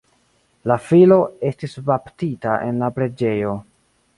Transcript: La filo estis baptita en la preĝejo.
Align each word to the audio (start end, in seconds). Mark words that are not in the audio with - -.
La 0.69 0.77
filo 0.85 1.17
estis 1.51 1.77
baptita 1.91 2.57
en 2.71 2.81
la 2.85 2.91
preĝejo. 2.99 3.53